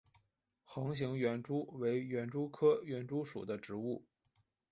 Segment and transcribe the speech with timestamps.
[0.67, 4.03] 横形园蛛为园蛛科园蛛属的动物。